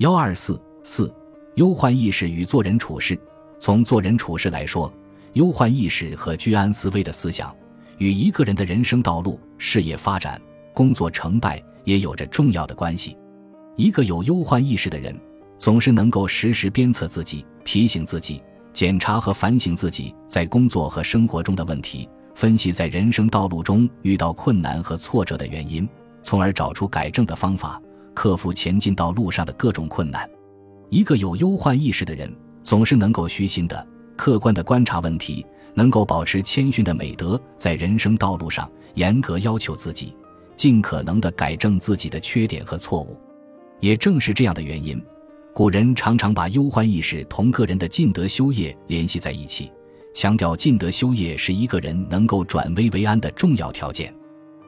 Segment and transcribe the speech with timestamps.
[0.00, 1.14] 幺二四四，
[1.56, 3.20] 忧患意识与做人处事。
[3.58, 4.90] 从做人处事来说，
[5.34, 7.54] 忧患意识和居安思危的思想，
[7.98, 10.40] 与一个人的人生道路、事业发展、
[10.72, 13.14] 工作成败也有着重要的关系。
[13.76, 15.14] 一个有忧患意识的人，
[15.58, 18.42] 总是能够时时鞭策自己、提醒自己、
[18.72, 25.86] 检查和反省自己在工作和生活中的问题，分析在人生道路中遇到困难和挫折的原因，
[26.22, 27.78] 从而找出改正的方法。
[28.14, 30.28] 克服前进道路上的各种困难。
[30.88, 32.30] 一个有忧患意识的人，
[32.62, 40.14] 总是能够虚心的、客观的观察问题，能够保持谦逊的美德，在人生道路上严格要求自己，
[40.56, 43.16] 尽可能的改正自己的缺点和错误。
[43.78, 45.00] 也正是这样的原因，
[45.54, 49.70] 古人常常把忧患意识同个人的尽德修业联系在一起，
[50.12, 54.12] 强调尽德修业是一个人能够转危为安的重要条件。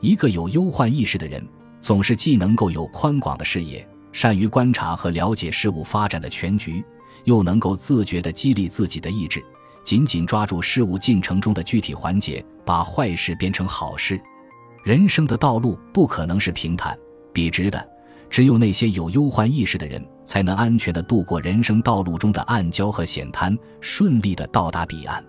[0.00, 1.44] 一个有忧患意识的人。
[1.84, 6.82] 总是既能够有宽广的视野，善于观察和了解事物发展的全局，
[7.24, 9.44] 又能够自觉地激励自己的意志，
[9.84, 14.18] 紧紧抓住事物进程中的具体环节，把坏事变成好事。
[14.82, 16.98] 人生的道路不可能是平坦、
[17.34, 17.86] 笔直的，
[18.30, 25.22] 只有那些有忧患意识的人，才能安全地度过人生道路中的暗礁和险滩，顺利地到达彼岸。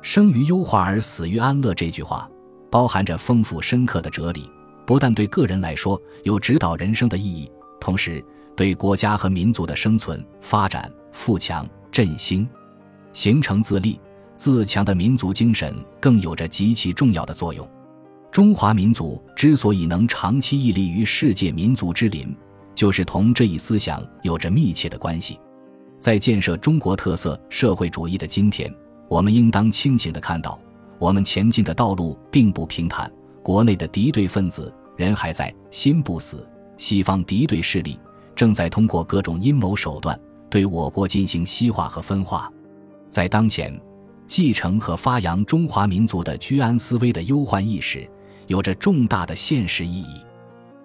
[0.00, 2.26] 生于忧患而死于安乐，这句话
[2.70, 4.50] 包含着丰富深刻的哲理。
[4.90, 8.20] 不但对个人来说有指导人生的意义，同时
[8.56, 12.44] 对国家和民族的生存、发展、富强、振兴、
[13.12, 14.00] 形成自立
[14.36, 17.64] 自强的民族精神更有着极其重要的作用。
[18.32, 22.36] 中华民族之所以能长期屹立于世界民族之林，
[22.74, 25.38] 就是同这一思想有着密切的关系。
[26.00, 28.68] 在建设中国特色社会主义的今天，
[29.06, 30.60] 我们应当清醒地看到，
[30.98, 33.08] 我们前进的道路并不平坦，
[33.40, 34.74] 国内的敌对分子。
[35.00, 36.46] 人还在，心不死。
[36.76, 37.98] 西方敌对势力
[38.34, 42.52] 正在通过各种阴谋手段对我国进行西化和分化。
[43.08, 43.80] 在当前，
[44.26, 48.06] 继承和发扬中华民族的居安思危的忧患意识，
[48.46, 50.20] 有着重大的现实意义。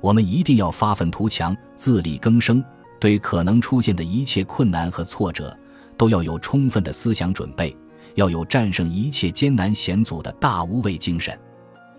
[0.00, 2.64] 我们一定要发愤图强，自力更生，
[3.00, 5.56] 对可能出现的一切困难和挫折，
[5.96, 7.76] 都要有充分的思想准备，
[8.14, 11.36] 要有战胜一切艰难险阻的大无畏精神。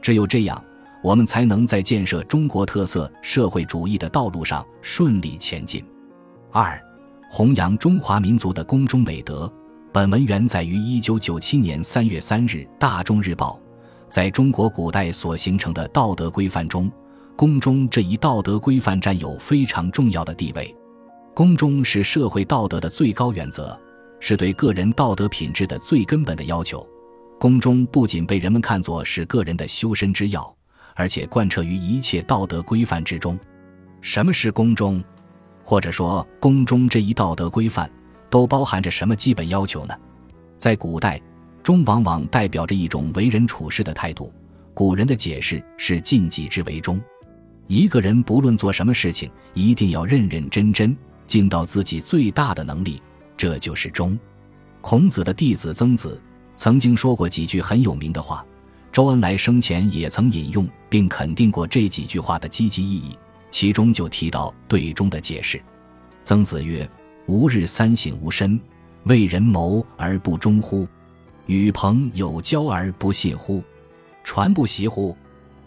[0.02, 0.64] 只有这样。
[1.04, 5.84] 我们才能在建设中国特色社会主义的道路上顺利前进。
[6.52, 6.82] 二、
[7.30, 9.52] 弘扬中华民族的公忠美德。
[9.92, 13.60] 本文原载于一九九七年三月三日《大众日报》。
[14.10, 16.92] 在中国古代所形成的道德规范中，
[17.36, 20.74] 公忠这一道德规范占有非常重要的地位。
[21.34, 23.78] 公忠是社会道德的最高原则，
[24.20, 26.88] 是对个人道德品质的最根本的要求。
[27.40, 30.55] 公忠不仅被人们看作是个人的修身之要。
[30.96, 33.38] 而且贯彻于一切道德规范之中。
[34.02, 35.04] 什么是公忠？
[35.64, 37.90] 或者说，公忠这一道德规范
[38.30, 39.96] 都包含着什么基本要求呢？
[40.58, 41.22] 在古代，
[41.62, 44.32] 忠往往代表着一种为人处事的态度。
[44.74, 47.02] 古人的解释是“尽己之为忠”。
[47.68, 50.96] 一个人不论做什么事情，一定要认认真真，
[51.26, 53.02] 尽到自己最大的能力，
[53.36, 54.18] 这就是忠。
[54.82, 56.22] 孔子的弟子曾子
[56.56, 58.46] 曾经说过几句很有名的话。
[58.96, 63.20] 周恩来生前也曾引用并肯定过这几句话的积极意义，
[63.52, 65.62] 其中就提到对忠的解释。
[66.24, 66.90] 曾子曰
[67.28, 68.58] ：“吾日三省吾身：
[69.04, 70.88] 为人谋而不忠乎？
[71.46, 73.62] 与朋友交而不信乎？
[74.24, 75.12] 传不习乎？”《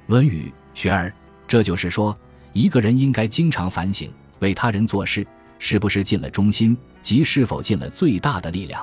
[0.06, 1.11] 论语·学而》。
[1.47, 2.17] 这就是说，
[2.55, 5.27] 一个人应该经常反省，为他人做事
[5.59, 8.83] 是不是尽了忠心，即是否尽了最大的力量。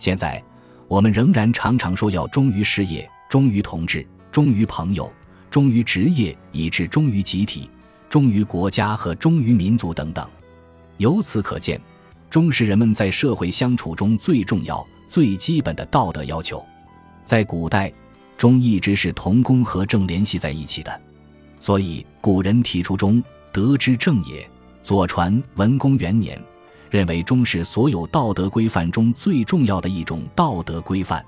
[0.00, 0.42] 现在，
[0.88, 3.08] 我们仍然常常说要忠于事业。
[3.28, 5.12] 忠于同志，忠于朋友，
[5.50, 7.68] 忠于职业，以致忠于集体，
[8.08, 10.26] 忠于国家和忠于民族等等。
[10.96, 11.78] 由此可见，
[12.30, 16.64] 忠是人们在社会相处中最重要、最基本的道德要求。
[17.22, 17.92] 在古代，
[18.38, 21.00] 忠一直是同公和正联系在一起的，
[21.60, 23.22] 所以古人提出忠，
[23.52, 24.48] 德之正也。
[24.82, 26.42] 左传文公元年
[26.88, 31.22] 认为忠是所有道德规范中最重要的一种道德规范。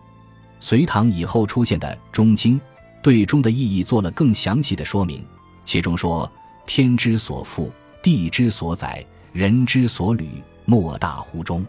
[0.61, 2.61] 隋唐以后出现的《中经》，
[3.03, 5.25] 对中的意义做了更详细的说明。
[5.65, 6.31] 其中说
[6.67, 7.71] ：“天之所覆，
[8.03, 10.29] 地之所载，人之所履，
[10.67, 11.67] 莫大乎中。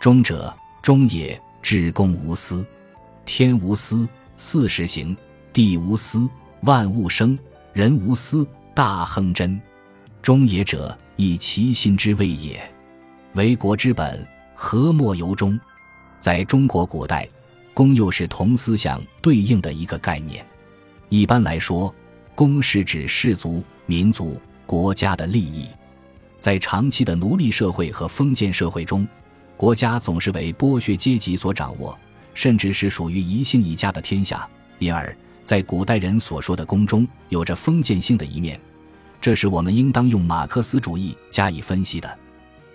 [0.00, 2.64] 中者，中也，至公无私。
[3.26, 5.14] 天无私，四时行；
[5.52, 6.28] 地无私，
[6.62, 7.36] 万物生；
[7.72, 9.60] 人无私，大亨真。
[10.22, 12.60] 中也者，以其心之谓也。
[13.34, 14.24] 为国之本，
[14.54, 15.58] 何莫由衷？
[16.20, 17.28] 在中国古代。”
[17.80, 20.44] 公又是同思想对应的一个概念。
[21.08, 21.94] 一般来说，
[22.34, 25.66] 公是指氏族、民族、国家的利益。
[26.38, 29.08] 在长期的奴隶社会和封建社会中，
[29.56, 31.98] 国家总是为剥削阶级所掌握，
[32.34, 34.46] 甚至是属于一姓一家的天下。
[34.78, 38.60] 因而，在古代人所说的宫中，有着封建性的一面，
[39.22, 42.18] 这是我们应当用马克思主义加以分析的。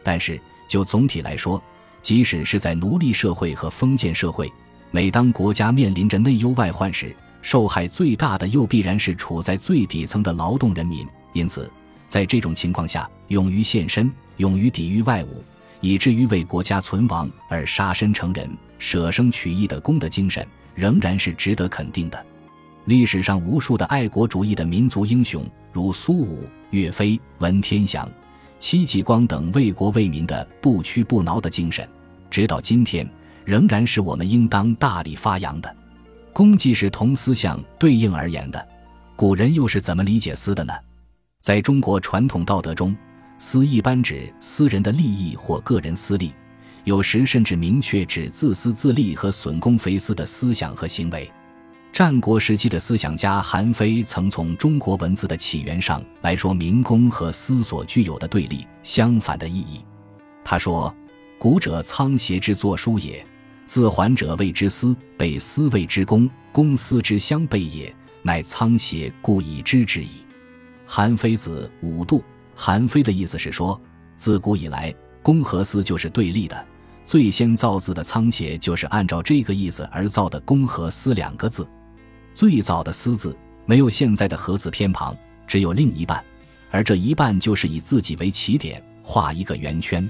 [0.02, 1.62] 但是，就总体来说，
[2.02, 4.52] 即使是在奴隶社会和封建社会，
[4.92, 11.06] 每当国家面临着内忧外患时，受害最大的又必然是处在最底层的劳动人民。
[11.34, 11.70] 因此，
[12.08, 15.28] 在这种情况下，勇于献身、勇于抵御外侮，
[15.82, 18.50] 以至于为国家存亡而杀身成仁、
[18.80, 22.26] 舍生取义的功德精神，仍然是值得肯定的。
[22.86, 28.10] 历史上无数的爱国主义的民族英雄，如苏武、岳飞、文天祥、
[28.60, 31.88] 戚继光等为国为民的不屈不挠的精神，
[32.30, 33.06] 直到今天。
[33.46, 35.76] 仍然是我们应当大力发扬的。
[36.34, 38.68] 公既是同思想对应而言的，
[39.16, 40.74] 古人又是怎么理解私的呢？
[41.42, 42.94] 在中国传统道德中，
[43.38, 46.34] 私一般指私人的利益或个人私利，
[46.84, 51.32] 有时甚至明确指自私自利和损公肥私的思想和行为。
[51.94, 59.82] 战国时期的思想家韩非曾从中国文字的起源上来说明公和私所具有的对立、相反的意义。
[60.44, 60.94] 他说
[61.40, 63.26] ：“古者仓颉之作书也。”
[63.66, 70.10] 自还者谓之私，被私谓之公，公私之相悖也，乃仓颉故以知之矣。
[70.86, 72.24] 韩非子五度，
[72.56, 73.80] 韩非的意思是说，
[74.16, 76.66] 自古以来，公和私就是对立的。
[77.04, 81.68] 最先造字的仓颉就是按照这个意思而造的“公”和“私”两个字。
[82.34, 83.36] 最早的“私”字
[83.66, 85.16] 没有现在的“和”字偏旁，
[85.48, 86.24] 只有另一半，
[86.72, 90.08] 而这一半就是以自己为起点画一个圆圈。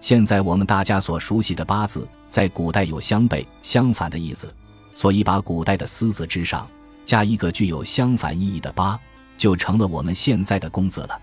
[0.00, 2.06] 现在我们大家所熟悉的“八”字。
[2.34, 4.52] 在古代有相悖、相反的意思，
[4.92, 6.68] 所以把古代的“私”字之上
[7.04, 8.98] 加一个具有相反意义的“八”，
[9.38, 11.16] 就成了我们现在的“公”字了。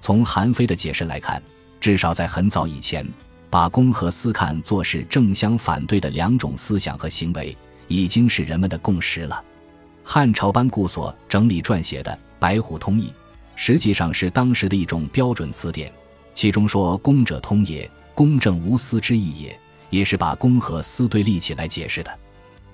[0.00, 1.42] 从韩非的解释来看，
[1.80, 3.04] 至少在很早以前，
[3.50, 7.56] 把“公”和“私”看作是正相反对的两种思想和行为，
[7.88, 9.42] 已经是人们的共识了。
[10.04, 13.08] 汉朝班固所整理撰写的《白虎通义》，
[13.56, 15.90] 实际上是当时的一种标准词典，
[16.32, 19.60] 其中说“公者通也，公正无私之意也”。
[19.90, 22.18] 也是把公和私对立起来解释的，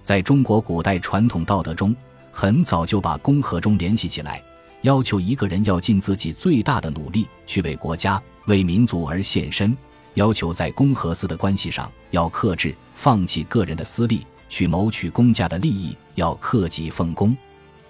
[0.03, 1.95] 在中国古代传统道德中，
[2.33, 4.43] 很早就把公和中联系起来，
[4.83, 9.77] 要求一个人要尽自己最大的努力去为国家、为民族而献身，
[10.15, 17.37] 要求在公和私的关系上要克制，放弃个人的私利，去谋取公家的利益，要克己奉公。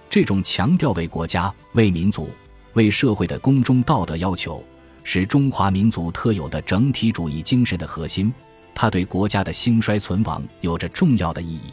[0.08, 2.28] 这种强调为国家、为民族、
[2.72, 4.60] 为社会的公中道德要求，
[5.04, 8.32] 是中华民族特有的整体主义精神的核心。
[8.80, 11.70] 它对国家的兴衰存亡有着重要的意义。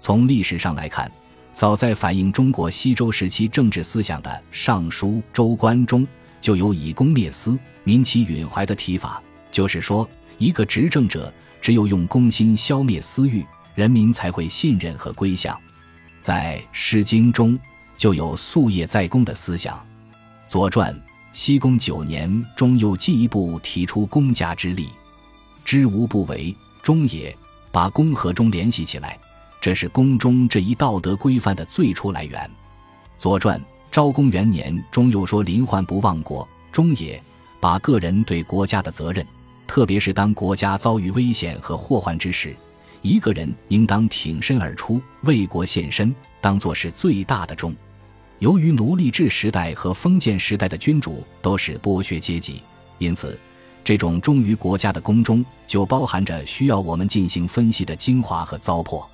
[0.00, 1.08] 从历史上来看，
[1.52, 6.04] 早在反映中国西周时期政治思想的《尚书·周官》中，
[6.40, 9.22] 就有以公灭私、民其允怀的提法，
[9.52, 10.04] 就是说，
[10.36, 13.46] 一个执政者只有用公心消灭私欲，
[13.76, 15.56] 人民才会信任和归向。
[16.20, 17.56] 在《诗经》中
[17.96, 19.76] 就有夙夜在公的思想，
[20.48, 20.92] 《左传·
[21.32, 24.88] 西公九年》中又进一步提出公家之利。
[25.64, 27.34] 知无不为忠也，
[27.70, 29.18] 把公和忠联系起来，
[29.60, 32.40] 这是公忠这一道德规范的最初来源。
[33.16, 33.58] 《左传·
[33.90, 37.22] 昭公元年》中又说：“临患不忘国忠也，
[37.60, 39.24] 把个人对国家的责任，
[39.66, 42.56] 特别是当国家遭遇危险和祸患之时，
[43.00, 47.74] 一个人应当挺身而出，为国献身，当作是最大的忠。”
[48.40, 52.60] 由于奴隶制时代和封建时代的君主都是剥削阶级，
[52.98, 53.38] 因此。
[53.84, 59.04] 这种忠于国家的宫中，就包含着需要我们进行分析的精华和糟粕。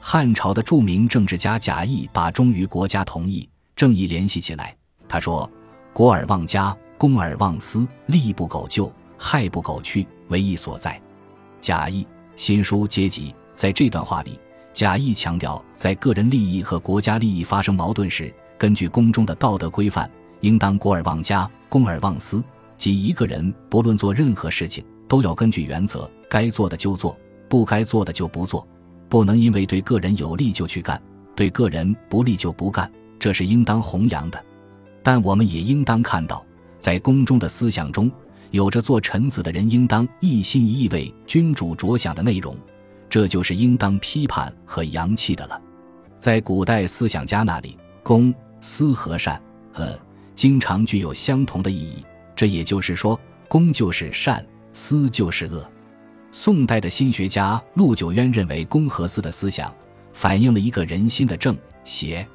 [0.00, 4.76] 汉朝的著名政治家贾谊把忠于国家、同意、正义联系起来。
[5.08, 5.48] 他说
[5.94, 11.00] ：“国而忘家，公而忘私，利不苟就，害不苟去，为义所在。”
[11.60, 14.38] 贾谊新书阶级在这段话里，
[14.72, 22.42] 贾谊强调，在个人利益和国家利益发生矛盾时，根据宫中的道德规范，应当国而忘家，公而忘私。
[22.82, 27.16] 即一个人不论做任何事情，都要根据原则，该做的就做，
[27.48, 28.66] 不该做的就不做，
[29.08, 31.00] 不能因为对个人有利就去干，
[31.36, 34.44] 对个人不利就不干，这是应当弘扬的。
[35.00, 36.44] 但我们也应当看到，
[36.80, 38.10] 在宫中的思想中，
[38.50, 42.52] 有着做臣子的人应当一心一意为君主着想的内容，
[43.08, 45.62] 这就是应当批判和扬弃的了。
[46.18, 49.40] 在古代思想家那里，公、私和善、
[49.74, 49.96] 呃
[50.34, 52.04] 经常具有相同的意义。
[52.42, 55.64] 这也就是说，公就是善，私就是恶。
[56.32, 59.72] 宋代的新学家陆九渊认为，公和私的思想
[60.12, 62.26] 反映了一个人心的正邪。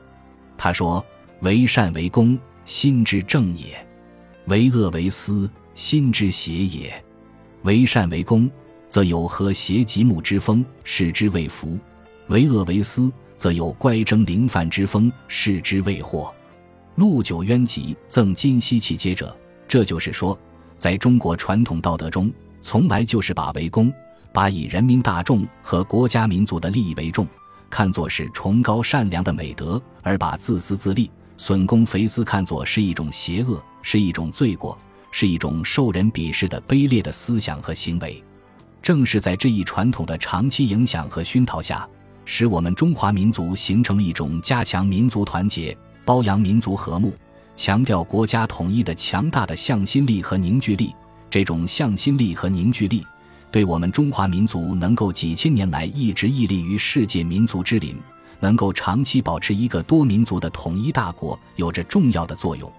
[0.57, 1.05] 他说
[1.43, 3.85] ：“为善为公，心之正也；
[4.45, 7.03] 为恶为私，心之邪也。
[7.63, 8.49] 为善为公，
[8.87, 11.77] 则有和谐极睦之风，视之谓福；
[12.29, 16.33] 为恶为私，则有乖争凌犯之风，视之谓祸。
[16.95, 19.37] 陆九渊集赠金锡器接者，
[19.67, 20.37] 这就是说，
[20.75, 22.31] 在中国传统道德中，
[22.61, 23.91] 从来就是把为公，
[24.31, 27.27] 把以人民大众和国家民族的利益为重，
[27.69, 34.77] 看作是崇高善良的美德，而把自私自利、损公肥私看作是一种邪恶，是一种罪过。
[35.09, 38.21] 是一种受人鄙视的卑劣的思想和行为，
[38.83, 41.87] 正是在这一传统的长期影响和熏陶下，
[42.25, 47.15] 使我们中华民族形成了一种加强民族团结、包扬民族和睦、
[47.57, 50.95] 强调国家统一的强大的向心力和凝聚力。
[51.29, 53.05] 这种向心力和凝聚力，
[53.51, 57.97] 对我们中华民族能够几千年来一直屹立于世界民族之林，
[58.39, 62.71] 能够长期保持一个多民族的统一大国，有着重要的作用。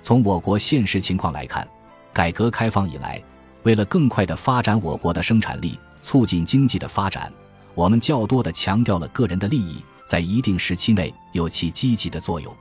[0.00, 1.68] 从我国现实情况来看，
[2.14, 3.22] 改革开放以来，
[3.64, 7.30] 为了更快地发展我国的生产力，促进经济的发展，
[7.74, 12.56] 我们较多地强调了个人的利益，在一定时期内有其积极的作用。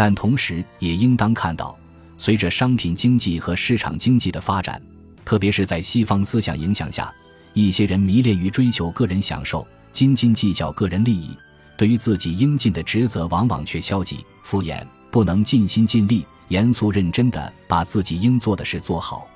[0.00, 1.76] 但同时也应当看到，
[2.16, 4.80] 随着商品经济和市场经济的发展，
[5.24, 7.12] 特别是在西方思想影响下，
[7.52, 11.36] 一些人迷恋于追求个人享受，斤斤计较个人利益，
[11.76, 16.24] 对于自己应尽的职责，往往却消极敷衍，不能尽心尽力。
[16.46, 19.26] 严肃认真地把自己应做的事做好。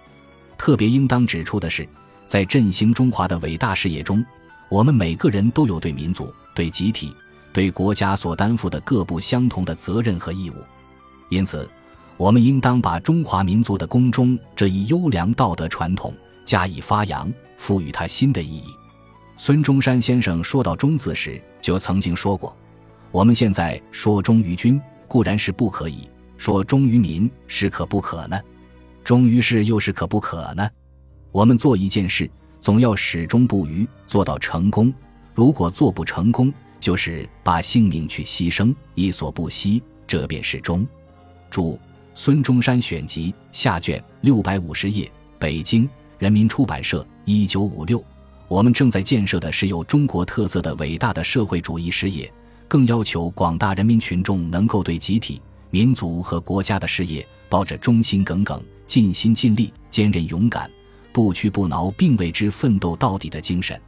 [0.56, 1.88] 特别应当指出的是，
[2.28, 4.24] 在振兴中华的伟大事业中，
[4.68, 7.12] 我们每个人都有对民族、对集体、
[7.52, 10.54] 对国家所担负的各不相同的责任和义务。
[11.28, 11.68] 因此，
[12.16, 18.66] 我们应当把中华民族的公忠这一优良道德传统加以发扬，赋予它新的意义。
[19.36, 22.56] 孙中山先生说到“忠”字时，就曾经说过
[23.10, 28.40] ：“我们现在说忠于君，固然是不可以。”说忠于民是可不可呢？
[29.04, 30.68] 忠于事又是可不可呢？
[31.30, 32.28] 我们做一件事，
[32.60, 34.92] 总要始终不渝，做到成功。
[35.34, 40.84] 如果做不成功，就是把性命去牺牲，亦所不惜，这便是忠。
[41.48, 41.78] 注：
[42.12, 45.08] 孙中山选集下卷六百五十页，
[45.38, 48.04] 北京人民出版社，一九五六。
[48.48, 52.28] 我们正在建设的是有中国特色的伟大的社会主义事业，
[52.66, 55.40] 更要求广大人民群众能够对集体。
[55.70, 60.68] 民族和国家的事业，抱着忠心耿耿、尽心尽力、坚韧勇敢、
[61.12, 63.80] 不屈不挠，并为之奋斗到底的精神。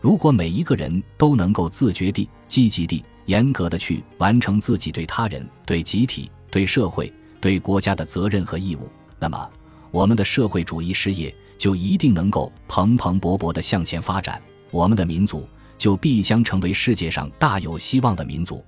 [0.00, 8.88] 如果每一个人都能够自觉地、积极地、严格地去完成自己对他人、对集体、对社会、对国家的责任和义务，
[9.18, 9.50] 那么
[9.90, 14.40] 我们的社会主义事业就一定能够蓬蓬勃勃地向前发展，
[14.70, 18.64] 我们的民族就必将成为世界上大有希望的民族。